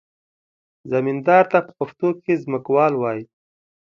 زمیندار 0.91 1.43
ته 1.51 1.57
په 1.65 1.71
پښتو 1.79 2.07
کې 2.23 2.41
ځمکوال 2.43 2.93
وایي. 2.97 3.23